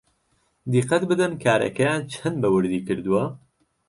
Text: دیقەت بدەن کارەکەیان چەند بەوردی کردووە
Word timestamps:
دیقەت 0.71 1.03
بدەن 1.09 1.31
کارەکەیان 1.43 2.01
چەند 2.11 2.35
بەوردی 2.43 2.85
کردووە 2.87 3.23